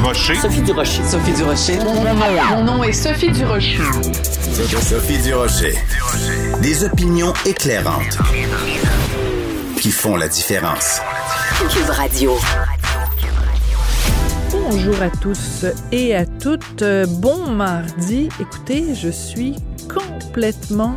[0.00, 0.34] Durocher.
[0.36, 1.02] Sophie Durocher.
[1.04, 1.78] Sophie Durocher.
[2.50, 3.76] Mon nom est Sophie Durocher.
[4.80, 5.74] Sophie Durocher.
[6.62, 8.16] Des opinions éclairantes
[9.78, 11.02] qui font la différence.
[11.68, 12.32] Cube Radio.
[14.52, 16.82] Bonjour à tous et à toutes.
[17.18, 18.30] Bon mardi.
[18.40, 19.56] Écoutez, je suis
[19.92, 20.96] complètement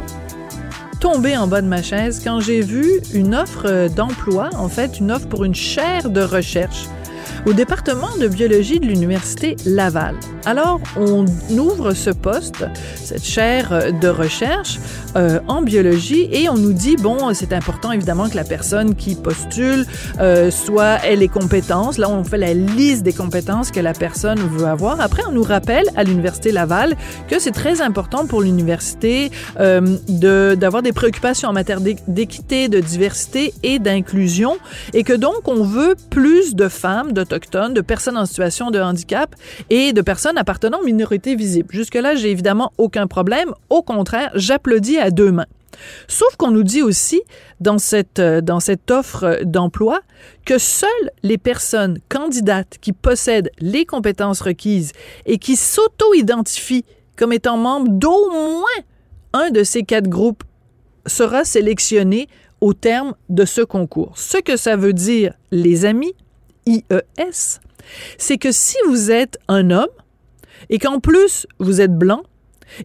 [1.01, 5.11] tombée en bas de ma chaise quand j'ai vu une offre d'emploi, en fait une
[5.11, 6.85] offre pour une chaire de recherche
[7.45, 10.15] au département de biologie de l'Université Laval.
[10.45, 14.79] Alors, on ouvre ce poste, cette chaire de recherche
[15.15, 19.15] euh, en biologie, et on nous dit, bon, c'est important évidemment que la personne qui
[19.15, 19.85] postule
[20.19, 21.97] euh, soit ait les compétences.
[21.97, 25.01] Là, on fait la liste des compétences que la personne veut avoir.
[25.01, 26.95] Après, on nous rappelle à l'Université Laval
[27.27, 32.79] que c'est très important pour l'université euh, de d'avoir des préoccupations en matière d'équité, de
[32.79, 34.57] diversité et d'inclusion,
[34.93, 39.35] et que donc on veut plus de femmes, de personnes en situation de handicap
[39.69, 41.69] et de personnes appartenant aux minorités visibles.
[41.71, 43.53] Jusque-là, j'ai évidemment aucun problème.
[43.69, 45.47] Au contraire, j'applaudis à deux mains.
[46.07, 47.21] Sauf qu'on nous dit aussi
[47.59, 50.01] dans cette, euh, dans cette offre d'emploi
[50.45, 50.89] que seules
[51.23, 54.91] les personnes candidates qui possèdent les compétences requises
[55.25, 58.83] et qui s'auto-identifient comme étant membres d'au moins
[59.33, 60.43] un de ces quatre groupes
[61.07, 62.27] sera sélectionné
[62.61, 64.13] au terme de ce concours.
[64.15, 66.13] Ce que ça veut dire, les amis,
[66.65, 67.59] IES,
[68.17, 69.87] c'est que si vous êtes un homme
[70.69, 72.23] et qu'en plus vous êtes blanc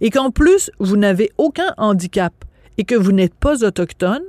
[0.01, 2.33] et qu'en plus vous n'avez aucun handicap
[2.77, 4.23] et que vous n'êtes pas autochtone,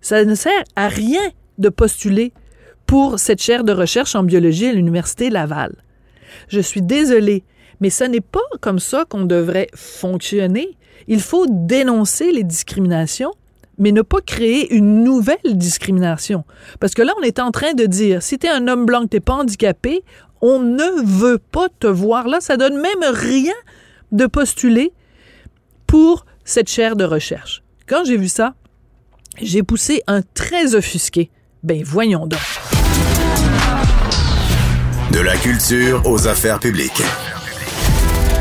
[0.00, 2.32] ça ne sert à rien de postuler
[2.86, 5.74] pour cette chaire de recherche en biologie à l'Université Laval.
[6.48, 7.44] Je suis désolée,
[7.80, 10.76] mais ce n'est pas comme ça qu'on devrait fonctionner.
[11.06, 13.32] Il faut dénoncer les discriminations,
[13.80, 16.44] mais ne pas créer une nouvelle discrimination.
[16.78, 19.06] Parce que là, on est en train de dire, si tu es un homme blanc,
[19.10, 20.04] tu n'es pas handicapé,
[20.42, 22.40] on ne veut pas te voir là.
[22.40, 23.54] Ça donne même rien
[24.12, 24.92] de postuler
[25.86, 27.62] pour cette chaire de recherche.
[27.88, 28.54] Quand j'ai vu ça,
[29.40, 31.30] j'ai poussé un très offusqué.
[31.62, 32.40] Ben voyons donc.
[35.12, 37.02] De la culture aux affaires publiques.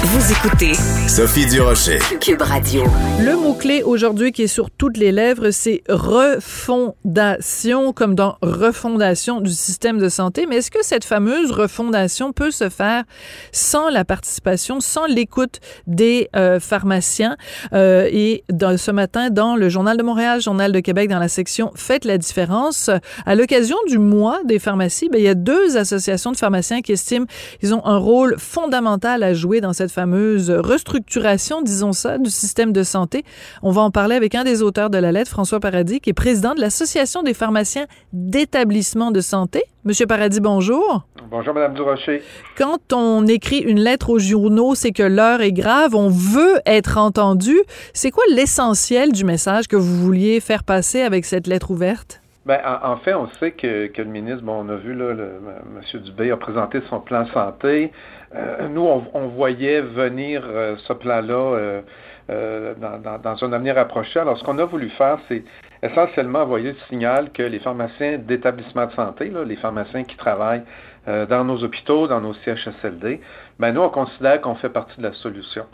[0.02, 0.76] Vous écoutez
[1.10, 2.00] Sophie Durocher.
[2.22, 2.84] Cube Radio.
[3.20, 9.52] Le mot-clé aujourd'hui qui est sur toutes les lèvres, c'est refondation, comme dans refondation du
[9.52, 10.46] système de santé.
[10.48, 13.04] Mais est-ce que cette fameuse refondation peut se faire
[13.52, 17.36] sans la participation, sans l'écoute des euh, pharmaciens?
[17.74, 21.28] Euh, et dans, ce matin, dans le Journal de Montréal, Journal de Québec, dans la
[21.28, 22.90] section Faites la différence,
[23.26, 26.94] à l'occasion du mois des pharmacies, ben, il y a deux associations de pharmaciens qui
[26.94, 27.26] estiment
[27.60, 32.72] qu'ils ont un rôle fondamental à jouer dans cette fameuse restructuration, disons ça, du système
[32.72, 33.24] de santé.
[33.64, 36.14] On va en parler avec un des auteurs de la lettre, François Paradis, qui est
[36.14, 39.64] président de l'Association des pharmaciens d'établissements de santé.
[39.86, 41.06] Monsieur Paradis, bonjour.
[41.32, 42.22] Bonjour, Madame Durocher.
[42.58, 46.98] Quand on écrit une lettre aux journaux, c'est que l'heure est grave, on veut être
[46.98, 47.58] entendu.
[47.94, 52.22] C'est quoi l'essentiel du message que vous vouliez faire passer avec cette lettre ouverte?
[52.50, 56.02] Ben, en, fait, on sait que, le ministre, bon, on a vu là, M.
[56.02, 57.92] Dubé a présenté son plan santé.
[58.34, 61.84] Euh, nous, on, voyait venir euh, ce plan-là
[62.32, 64.20] euh, dans, un avenir approché.
[64.20, 65.44] Alors, ce qu'on a voulu faire, c'est
[65.84, 70.64] essentiellement envoyer le signal que les pharmaciens d'établissements de santé, les pharmaciens qui travaillent
[71.06, 73.22] dans nos hôpitaux, dans nos CHSLD,
[73.60, 75.66] ben nous, on considère qu'on fait partie de la solution.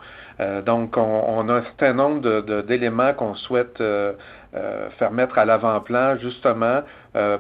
[0.66, 3.82] donc, on, a un certain nombre d'éléments qu'on souhaite
[4.98, 6.82] faire mettre à l'avant-plan, justement,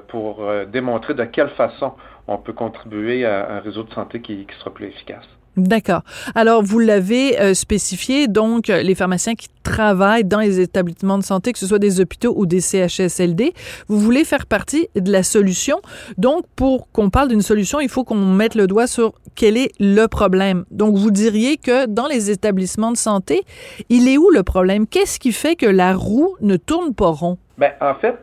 [0.07, 1.93] pour démontrer de quelle façon
[2.27, 5.27] on peut contribuer à un réseau de santé qui, sera plus efficace.
[5.57, 6.01] D'accord.
[6.35, 11.53] Alors, vous l'avez euh, spécifié, donc, les pharmaciens qui travaillent dans les établissements de santé,
[11.53, 13.53] que ce soit des hôpitaux ou des CHSLD,
[13.87, 15.79] vous voulez faire partie de la solution.
[16.17, 19.71] Donc, pour qu'on parle d'une solution, il faut qu'on mette le doigt sur quel est
[19.79, 20.65] le problème.
[20.71, 23.43] Donc, vous diriez que dans les établissements de santé,
[23.89, 24.87] il est où le problème?
[24.87, 27.37] Qu'est-ce qui fait que la roue ne tourne pas rond?
[27.57, 28.15] Bien, en fait,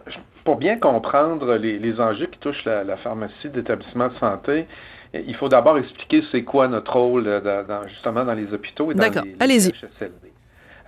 [0.44, 4.66] pour bien comprendre les, enjeux qui touchent la, pharmacie d'établissement de santé,
[5.14, 9.04] il faut d'abord expliquer c'est quoi notre rôle euh, justement dans les hôpitaux et dans
[9.04, 10.32] les, les CHSLD.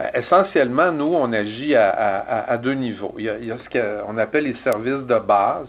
[0.01, 3.15] Euh, essentiellement, nous, on agit à, deux niveaux.
[3.19, 5.69] Il y, a, ce qu'on appelle les services de base.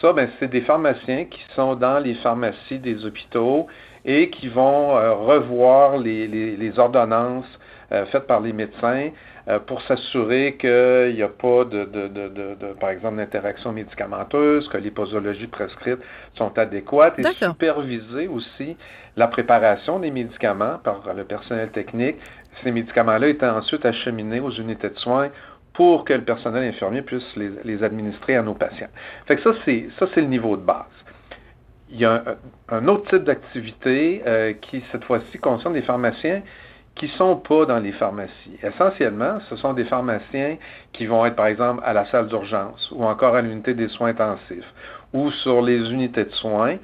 [0.00, 3.66] Ça, ben, c'est des pharmaciens qui sont dans les pharmacies des hôpitaux
[4.04, 7.46] et qui vont euh, revoir les, ordonnances
[8.10, 9.10] faites par les médecins
[9.66, 14.78] pour s'assurer qu'il n'y a pas de, de, de, de par exemple, d'interaction médicamenteuse, que
[14.78, 15.98] les posologies prescrites
[16.34, 18.76] sont adéquates et superviser aussi
[19.16, 22.16] la préparation des médicaments par le personnel technique.
[22.62, 25.30] Ces médicaments-là étaient ensuite acheminés aux unités de soins
[25.72, 28.90] pour que le personnel infirmier puisse les, les administrer à nos patients.
[29.26, 30.84] Fait que ça, c'est, ça, c'est le niveau de base.
[31.90, 32.22] il y a
[32.68, 34.22] un, autre type d'activité
[34.60, 36.42] qui, cette fois-ci, concerne des pharmaciens
[36.94, 38.58] qui sont pas dans les pharmacies.
[38.62, 40.56] Essentiellement, ce sont des pharmaciens
[40.92, 44.10] qui vont être, par exemple, à la salle d'urgence ou encore à l'unité des soins
[44.10, 44.72] intensifs
[45.12, 46.76] ou sur les unités de soins.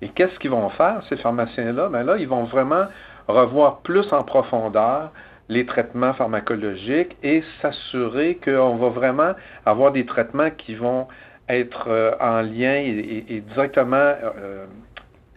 [0.00, 1.88] Et qu'est-ce qu'ils vont faire, ces pharmaciens-là?
[1.88, 2.84] Bien là, ils vont vraiment
[3.26, 5.10] revoir plus en profondeur
[5.48, 9.32] les traitements pharmacologiques et s'assurer qu'on va vraiment
[9.66, 11.08] avoir des traitements qui vont
[11.48, 14.66] être euh, en lien et, directement euh,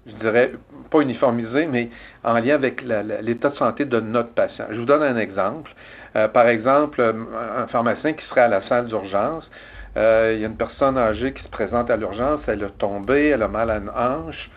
[0.07, 0.51] je dirais,
[0.89, 1.89] pas uniformisé, mais
[2.23, 4.65] en lien avec l'état de santé de notre patient.
[4.71, 5.71] Je vous donne un exemple.
[6.15, 9.49] Euh, par exemple, un pharmacien qui serait à la salle d'urgence,
[9.97, 13.29] euh, il y a une personne âgée qui se présente à l'urgence, elle a tombé,
[13.29, 14.49] elle a mal à une hanche.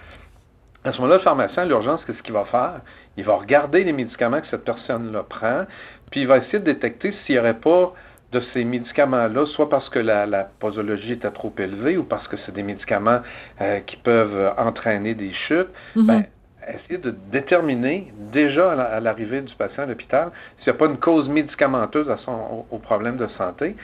[0.84, 2.80] À ce moment-là, le pharmacien à l'urgence, qu'est-ce qu'il va faire?
[3.16, 5.64] Il va regarder les médicaments que cette personne-là prend,
[6.10, 7.94] puis il va essayer de détecter s'il n'y aurait pas
[8.34, 12.52] de ces médicaments-là, soit parce que la, posologie était trop élevée ou parce que c'est
[12.52, 13.20] des médicaments
[13.60, 16.24] euh, qui peuvent entraîner des chutes, ben,
[16.68, 20.98] essayer de déterminer déjà à l'arrivée du patient à l'hôpital s'il n'y a pas une
[20.98, 23.76] cause médicamenteuse à son, au, problème de santé,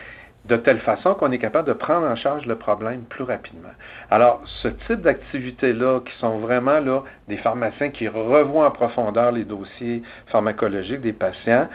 [0.47, 3.75] de telle façon qu'on est capable de prendre en charge le problème plus rapidement.
[4.11, 9.45] Alors, ce type d'activités-là, qui sont vraiment là des pharmaciens qui revoient en profondeur les
[9.45, 11.69] dossiers pharmacologiques des patients,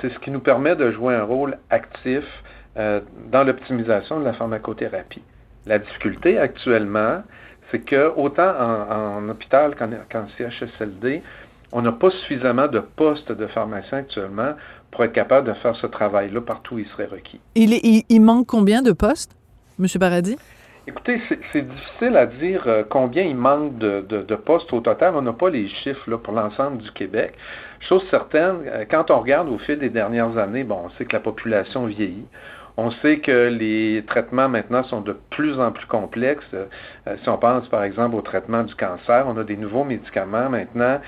[0.00, 2.24] c'est ce qui nous permet de jouer un rôle actif
[2.76, 5.22] euh, dans l'optimisation de la pharmacothérapie.
[5.66, 7.22] La difficulté actuellement,
[7.70, 11.22] c'est que autant en, hôpital qu'en CHSLD,
[11.72, 14.54] on n'a pas suffisamment de postes de pharmaciens actuellement
[14.90, 17.40] pour être capable de faire ce travail-là partout où il serait requis.
[17.54, 19.34] Il, manque combien de postes,
[19.80, 19.86] M.
[19.98, 20.36] Paradis?
[20.84, 25.14] Écoutez, c'est difficile à dire euh, combien il manque de, de, postes au total.
[25.14, 27.34] On n'a pas les chiffres là, pour l'ensemble du Québec.
[27.88, 31.12] Chose certaine, euh, quand on regarde au fil des dernières années, bon, on sait que
[31.12, 32.26] la population vieillit.
[32.76, 36.44] On sait que les traitements maintenant sont de plus en plus complexes.
[36.52, 36.66] Euh,
[37.22, 41.00] si on pense par exemple au traitement du cancer, on a des nouveaux médicaments maintenant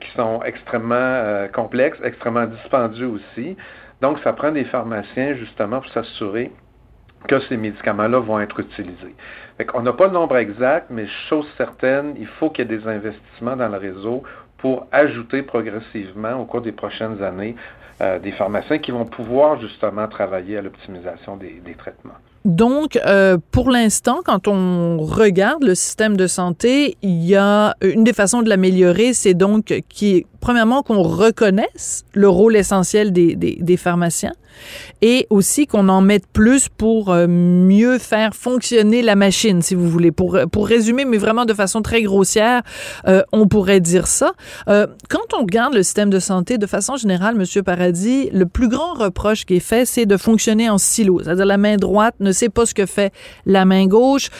[0.00, 3.56] qui sont extrêmement complexes, extrêmement dispendieux aussi.
[4.00, 6.52] Donc, ça prend des pharmaciens justement pour s'assurer
[7.26, 9.14] que ces médicaments-là vont être utilisés.
[9.74, 12.86] on n'a pas le nombre exact, mais chose certaine, il faut qu'il y ait des
[12.86, 14.22] investissements dans le réseau
[14.58, 17.56] pour ajouter progressivement au cours des prochaines années
[18.00, 22.14] euh, des pharmaciens qui vont pouvoir justement travailler à l'optimisation des, traitements.
[22.44, 28.04] Donc, euh, pour l'instant, quand on regarde le système de santé, il y a une
[28.04, 33.58] des façons de l'améliorer, c'est donc qui, premièrement, qu'on reconnaisse le rôle essentiel des, des,
[33.60, 34.32] des pharmaciens
[35.02, 39.88] et aussi qu'on en mette plus pour euh, mieux faire fonctionner la machine, si vous
[39.88, 40.10] voulez.
[40.10, 42.62] Pour, pour résumer, mais vraiment de façon très grossière,
[43.06, 44.32] euh, on pourrait dire ça.
[44.68, 48.68] Euh, quand on regarde le système de santé, de façon générale, Monsieur Paradis, le plus
[48.68, 51.20] grand reproche qui est fait, c'est de fonctionner en silo.
[51.22, 53.12] C'est-à-dire la main droite ne sait pas ce que fait
[53.46, 54.30] la main gauche.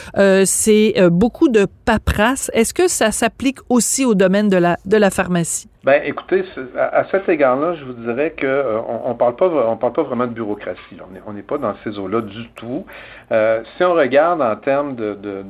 [0.45, 2.51] c'est beaucoup de paperasse.
[2.55, 5.69] Est-ce que ça s'applique aussi au domaine de la, de la pharmacie?
[5.85, 6.45] Ben, écoutez,
[6.77, 10.27] à, cet égard-là, je vous dirais que euh, on, parle pas, on parle pas vraiment
[10.27, 10.81] de bureaucratie.
[11.25, 12.85] On n'est pas dans ces eaux-là du tout.
[13.31, 15.45] Euh, si on regarde en termes de, de,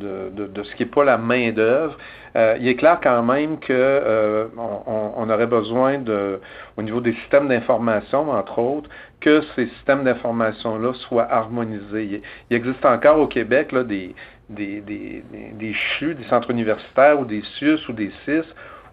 [0.47, 1.97] de, ce qui n'est pas la main d'œuvre,
[2.37, 6.41] euh, il est clair quand même que on, on, aurait besoin de,
[6.77, 8.91] au niveau des systèmes d'information, entre autres,
[9.21, 12.23] que ces systèmes d'information-là soient harmonisés.
[12.51, 14.15] Il, existe encore au Québec là, des,
[14.51, 18.45] des, des, des, des CHU, des centres universitaires ou des CIUS ou des CIS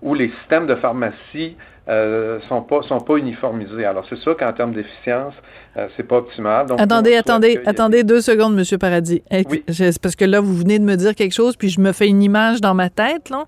[0.05, 1.57] où les systèmes de pharmacie
[1.89, 3.85] euh, sont pas sont pas uniformisés.
[3.85, 5.33] Alors c'est sûr qu'en termes d'efficience,
[5.75, 6.67] euh, c'est pas optimal.
[6.77, 9.21] attendez, attendez, attendez deux secondes, Monsieur Paradis.
[9.31, 9.63] Oui.
[10.01, 12.24] Parce que là, vous venez de me dire quelque chose, puis je me fais une
[12.24, 13.29] image dans ma tête.
[13.29, 13.45] Là.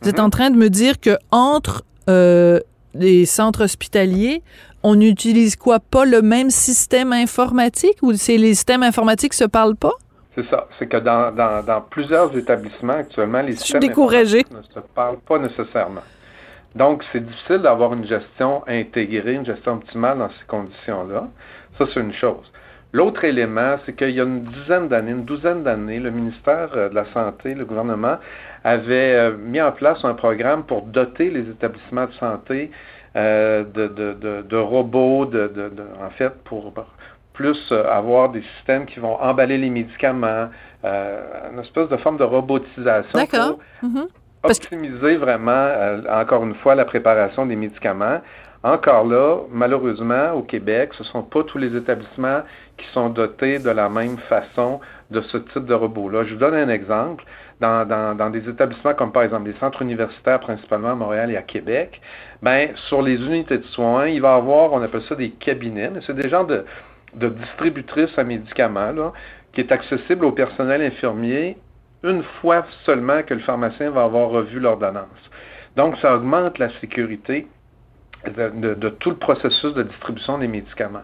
[0.00, 0.20] Vous êtes mm-hmm.
[0.20, 2.58] en train de me dire que entre euh,
[2.94, 4.42] les centres hospitaliers,
[4.82, 5.78] on n'utilise quoi?
[5.78, 9.94] Pas le même système informatique ou c'est les systèmes informatiques se parlent pas?
[10.34, 10.66] C'est ça.
[10.78, 14.44] C'est que dans, dans, dans, plusieurs établissements actuellement, les systèmes découragé.
[14.50, 16.02] ne se parlent pas nécessairement.
[16.74, 21.28] Donc, c'est difficile d'avoir une gestion intégrée, une gestion optimale dans ces conditions-là.
[21.76, 22.50] Ça, c'est une chose.
[22.94, 26.90] L'autre élément, c'est qu'il y a une dizaine d'années, une douzaine d'années, le ministère euh,
[26.90, 28.16] de la Santé, le gouvernement,
[28.64, 32.70] avait euh, mis en place un programme pour doter les établissements de santé
[33.16, 35.50] euh, de, de, de, de, robots, de,
[36.02, 36.72] en fait, pour
[37.32, 40.48] plus euh, avoir des systèmes qui vont emballer les médicaments,
[40.84, 44.08] euh, une espèce de forme de robotisation pour mhm.
[44.42, 48.20] optimiser vraiment, euh, encore une fois, la préparation des médicaments.
[48.64, 52.42] Encore là, malheureusement, au Québec, ce ne sont pas tous les établissements
[52.76, 56.24] qui sont dotés de la même façon de ce type de robot-là.
[56.24, 57.24] Je vous donne un exemple.
[57.60, 61.36] Dans, dans, dans, des établissements comme par exemple les centres universitaires, principalement à Montréal et
[61.36, 62.00] à Québec,
[62.42, 65.88] ben, sur les unités de soins, il va y avoir, on appelle ça des cabinets,
[65.88, 66.64] mais c'est des genres de,
[67.14, 69.12] de distributrice à médicaments, là,
[69.52, 71.56] qui est accessible au personnel infirmier
[72.02, 75.06] une fois seulement que le pharmacien va avoir revu l'ordonnance.
[75.76, 77.46] Donc, ça augmente la sécurité
[78.26, 81.02] de, tout le processus de distribution des médicaments.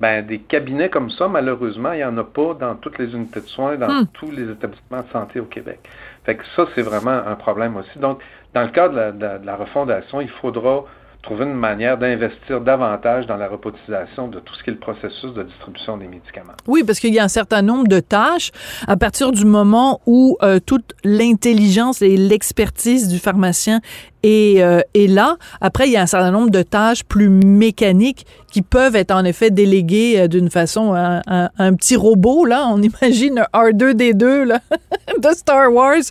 [0.00, 3.40] Ben, des cabinets comme ça, malheureusement, il n'y en a pas dans toutes les unités
[3.40, 4.06] de soins, dans hmm.
[4.14, 5.78] tous les établissements de santé au Québec.
[6.24, 7.98] Fait que ça, c'est vraiment un problème aussi.
[7.98, 8.20] Donc,
[8.52, 10.84] dans le cadre de la refondation, il faudra
[11.22, 15.32] trouver une manière d'investir davantage dans la robotisation de tout ce qui est le processus
[15.34, 16.54] de distribution des médicaments.
[16.66, 18.50] Oui, parce qu'il y a un certain nombre de tâches
[18.88, 23.80] à partir du moment où euh, toute l'intelligence et l'expertise du pharmacien
[24.22, 28.24] et, euh, et, là, après, il y a un certain nombre de tâches plus mécaniques
[28.52, 31.22] qui peuvent être en effet déléguées euh, d'une façon à,
[31.58, 32.44] un petit robot.
[32.44, 34.60] Là, on imagine un R2D2 là,
[35.18, 36.02] de Star Wars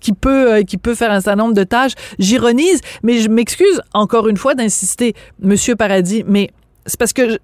[0.00, 1.92] qui peut euh, qui peut faire un certain nombre de tâches.
[2.18, 6.50] J'ironise, mais je m'excuse encore une fois d'insister, Monsieur Paradis, mais
[6.90, 7.38] c'est parce que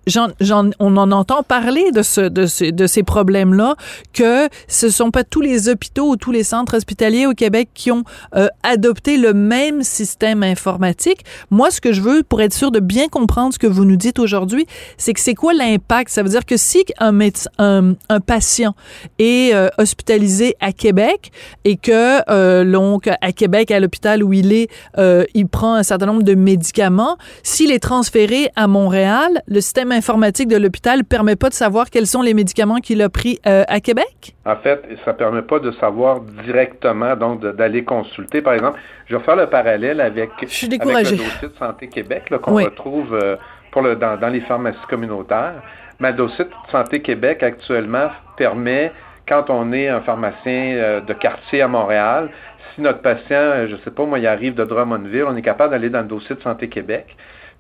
[0.81, 3.77] on en entend parler de, ce, de, de ces problèmes-là,
[4.13, 7.93] que ce sont pas tous les hôpitaux ou tous les centres hospitaliers au Québec qui
[7.93, 8.03] ont
[8.35, 11.25] euh, adopté le même système informatique.
[11.51, 13.97] Moi, ce que je veux, pour être sûr de bien comprendre ce que vous nous
[13.97, 14.67] dites aujourd'hui,
[14.99, 16.11] c'est que c'est quoi l'impact?
[16.11, 18.75] Ça veut dire que si un, médecin, un, un patient
[19.19, 21.31] est euh, hospitalisé à Québec
[21.65, 25.83] et que, euh, donc, à Québec, à l'hôpital où il est, euh, il prend un
[25.83, 31.37] certain nombre de médicaments, s'il est transféré à Montréal, le système informatique de l'hôpital permet
[31.37, 34.35] pas de savoir quels sont les médicaments qu'il a pris euh, à Québec?
[34.45, 38.43] En fait, ça permet pas de savoir directement, donc d'aller consulter.
[38.43, 43.15] Par exemple, je vais faire le parallèle avec, le dossier de Santé Québec qu'on retrouve
[43.15, 43.37] euh,
[43.71, 45.63] pour le, dans, les pharmacies communautaires.
[46.01, 48.93] Mais le dossier de Santé Québec actuellement permet,
[49.27, 52.31] quand on est un pharmacien euh, de quartier à Montréal,
[52.75, 55.71] si notre patient, je ne sais pas, moi, il arrive de Drummondville, on est capable
[55.71, 57.17] d'aller dans le dossier de Santé Québec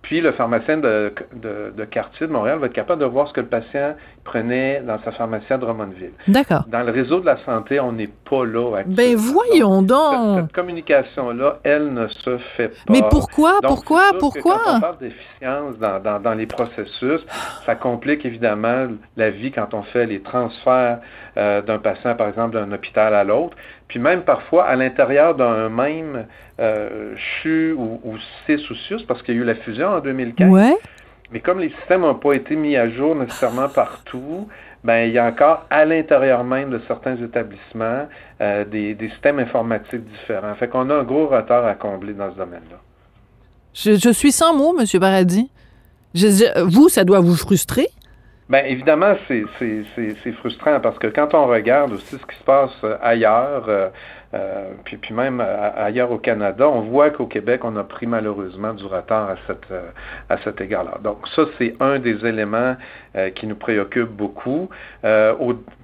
[0.06, 3.40] puis le pharmacien de, de, quartier de Montréal va être capable de voir ce que
[3.40, 6.12] le patient prenait dans sa pharmacie à Drummondville.
[6.28, 6.62] D'accord.
[6.68, 8.94] Dans le réseau de la santé, on n'est pas là actuellement.
[8.94, 10.42] Ben voyons donc!
[10.42, 12.92] Cette, communication-là, elle ne se fait pas.
[12.92, 13.58] Mais pourquoi?
[13.64, 14.12] pourquoi?
[14.20, 14.60] Pourquoi?
[14.64, 17.26] Quand on parle d'efficience dans, dans, dans, les processus,
[17.64, 18.86] ça complique évidemment
[19.16, 21.00] la vie quand on fait les transferts
[21.36, 23.56] euh, d'un patient, par exemple, d'un hôpital à l'autre.
[23.88, 26.26] Puis même parfois, à l'intérieur d'un même
[26.58, 28.16] euh, CHU ou, ou
[28.46, 30.74] CIS parce qu'il y a eu la fusion en 2015.
[31.32, 34.48] Mais comme les systèmes n'ont pas été mis à jour nécessairement partout,
[34.84, 38.06] ben, il y a encore à l'intérieur même de certains établissements
[38.40, 40.54] euh, des, systèmes informatiques différents.
[40.54, 42.76] Fait qu'on a un gros retard à combler dans ce domaine-là.
[43.74, 44.86] Je, suis sans mots, M.
[45.00, 45.50] Paradis.
[46.64, 47.88] vous, ça doit vous frustrer?
[48.48, 52.96] Bien, évidemment, c'est frustrant parce que quand on regarde aussi ce qui se passe euh,
[53.02, 53.88] ailleurs, euh,
[54.34, 58.72] euh, puis, puis même ailleurs au Canada, on voit qu'au Québec, on a pris malheureusement
[58.72, 59.66] du retard à, cette,
[60.28, 60.98] à cet égard-là.
[61.02, 62.76] Donc ça, c'est un des éléments
[63.34, 64.68] qui nous préoccupe beaucoup.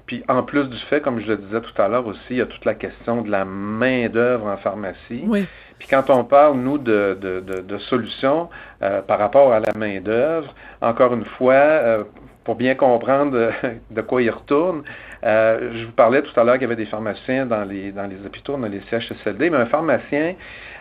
[0.06, 2.42] puis en plus du fait, comme je le disais tout à l'heure aussi, il y
[2.42, 5.24] a toute la question de la main-d'œuvre en pharmacie.
[5.24, 5.46] Oui.
[5.78, 8.50] Puis quand on parle, nous, de, de, de, de solutions
[8.80, 12.04] par rapport à la main-d'œuvre, encore une fois,
[12.44, 13.52] pour bien comprendre
[13.90, 14.82] de quoi il retourne.
[15.24, 18.06] Euh, je vous parlais tout à l'heure qu'il y avait des pharmaciens dans les, dans
[18.06, 20.34] les hôpitaux, dans les CHSLD, mais un pharmacien,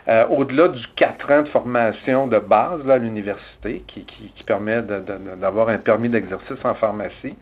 [0.07, 4.81] euh, au-delà du 4 ans de formation de base à l'université, qui, qui, qui, permet
[4.81, 7.35] d'avoir un permis d'exercice en pharmacie,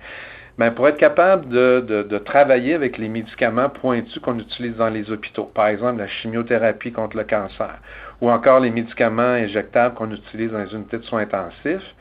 [0.58, 4.90] ben, pour être capable de, de, de, travailler avec les médicaments pointus qu'on utilise dans
[4.90, 7.80] les hôpitaux, par exemple la chimiothérapie contre le cancer,
[8.20, 11.96] ou encore les médicaments injectables qu'on utilise dans les unités de soins intensifs,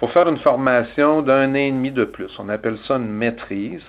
[0.00, 2.30] faut faire une formation d'un an et demi de plus.
[2.38, 3.82] On appelle ça une maîtrise.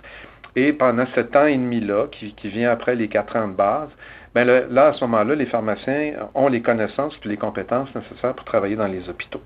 [0.58, 3.88] Et pendant cet an et demi-là, qui, vient après les quatre ans de base,
[4.36, 8.44] ben là, à ce moment-là, les pharmaciens ont les connaissances et les compétences nécessaires pour
[8.44, 9.42] travailler dans les hôpitaux.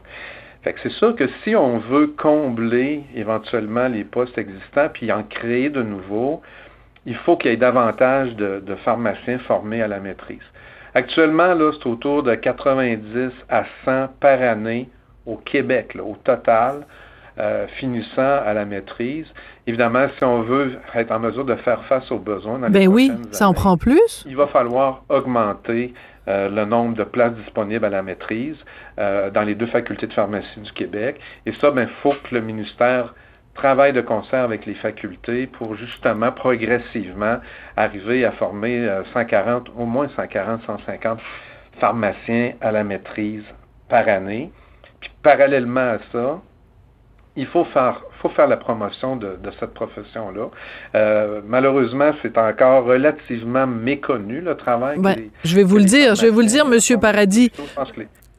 [0.64, 5.70] Fait c'est sûr que si on veut combler éventuellement les postes existants puis en créer
[5.70, 6.42] de nouveaux,
[7.06, 10.42] il faut qu'il y ait davantage de, de, pharmaciens formés à la maîtrise.
[10.96, 14.90] Actuellement, là, c'est autour de 90 à 100 par année
[15.25, 16.86] au Québec, au total,
[17.38, 19.27] euh, finissant à la maîtrise.
[19.67, 23.12] Évidemment, si on veut être en mesure de faire face aux besoins dans ben oui,
[23.32, 24.24] ça en prend plus.
[24.25, 25.94] Il va falloir augmenter
[26.29, 28.55] euh, le nombre de places disponibles à la maîtrise
[29.00, 31.20] euh, dans les deux facultés de pharmacie du Québec.
[31.46, 33.13] Et ça, il ben, faut que le ministère
[33.53, 37.39] travaille de concert avec les facultés pour justement progressivement
[37.75, 41.20] arriver à former 140, au moins 140, 150
[41.82, 43.44] pharmaciens à la maîtrise
[43.89, 44.51] par année
[45.22, 46.42] parallèlement à ça,
[47.38, 50.50] il faut faire, faut faire la promotion de, cette profession-là.
[50.96, 54.98] Euh, malheureusement, c'est encore relativement méconnu le travail.
[55.44, 57.52] je vais vous le dire, je vais vous le dire, Monsieur Paradis.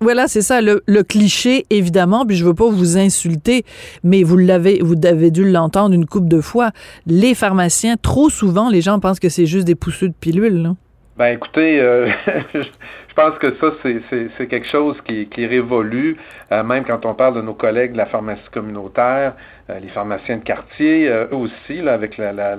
[0.00, 3.64] Voilà, c'est ça, le, cliché, évidemment, puis je veux pas vous insulter,
[4.04, 6.70] mais vous l'avez, vous avez dû l'entendre une couple de fois.
[7.06, 10.75] Les pharmaciens, trop souvent, les gens pensent que c'est juste des pousseux de pilules, là.
[11.16, 12.11] Ben écoutez, euh,
[12.54, 16.18] je pense que ça, c'est quelque chose qui, révolue,
[16.52, 19.32] euh, même quand on parle de nos collègues de la pharmacie communautaire,
[19.68, 22.56] les pharmaciens de quartier, eux aussi, là, avec la, la,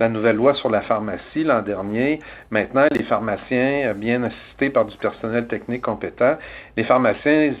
[0.00, 2.18] la, nouvelle loi sur la pharmacie l'an dernier.
[2.50, 6.36] Maintenant, les pharmaciens, bien assistés par du personnel technique compétent,
[6.76, 7.52] les pharmaciens,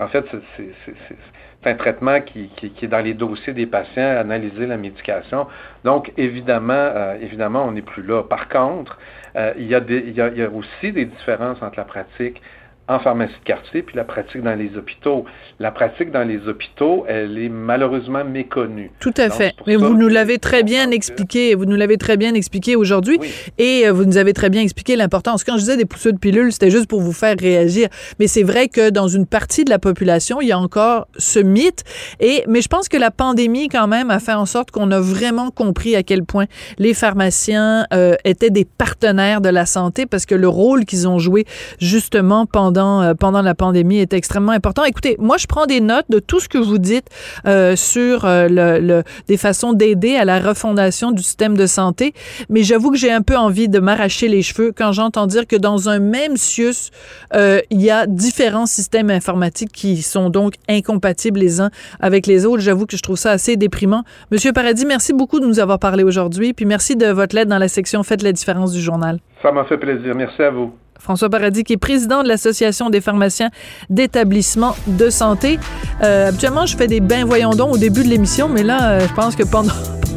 [0.00, 0.24] en fait,
[0.56, 5.48] c'est un traitement qui, qui, qui, est dans les dossiers des patients, analyser la médication.
[5.84, 8.22] Donc, évidemment, évidemment, on n'est plus là.
[8.22, 8.98] Par contre,
[9.36, 11.76] euh, il, y a des, il, y a, il y a aussi des différences entre
[11.76, 12.40] la pratique
[12.88, 15.24] en pharmacie de quartier, puis la pratique dans les hôpitaux.
[15.58, 18.92] La pratique dans les hôpitaux, elle est malheureusement méconnue.
[19.00, 19.54] Tout à fait.
[19.66, 23.18] Mais vous nous l'avez très bien expliqué, vous nous l'avez très bien expliqué aujourd'hui,
[23.58, 25.42] et euh, vous nous avez très bien expliqué l'importance.
[25.42, 27.88] Quand je disais des pousseux de pilules, c'était juste pour vous faire réagir.
[28.20, 31.40] Mais c'est vrai que dans une partie de la population, il y a encore ce
[31.40, 31.82] mythe.
[32.20, 35.00] Et mais je pense que la pandémie quand même a fait en sorte qu'on a
[35.00, 36.46] vraiment compris à quel point
[36.78, 41.18] les pharmaciens euh, étaient des partenaires de la santé parce que le rôle qu'ils ont
[41.18, 41.46] joué
[41.80, 44.84] justement pendant euh, pendant, la pandémie est extrêmement important.
[44.84, 47.06] Écoutez, moi, je prends des notes de tout ce que vous dites
[47.46, 52.14] euh, sur euh, des façons d'aider à la refondation du système de santé,
[52.48, 55.56] mais j'avoue que j'ai un peu envie de m'arracher les cheveux quand j'entends dire que
[55.56, 56.90] dans un même CIUS,
[57.34, 62.62] il y a différents systèmes informatiques qui sont donc incompatibles les uns avec les autres.
[62.62, 64.04] J'avoue que je trouve ça assez déprimant.
[64.30, 67.58] Monsieur Paradis, merci beaucoup de nous avoir parlé aujourd'hui, puis merci de votre lettre dans
[67.58, 69.18] la section Faites la différence du journal.
[69.42, 70.14] Ça m'a fait plaisir.
[70.14, 70.72] Merci à vous.
[70.98, 73.50] François Paradis, qui est président de l'Association des pharmaciens
[73.90, 75.58] d'établissements de santé.
[76.02, 79.00] Euh, habituellement, je fais des bains voyons donc au début de l'émission, mais là, euh,
[79.08, 79.72] je pense que pendant,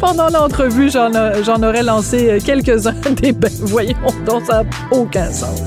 [0.00, 1.10] pendant, l'entrevue, j'en,
[1.42, 3.96] j'en aurais lancé quelques-uns des bains voyons
[4.26, 5.62] donc ça n'a aucun sens.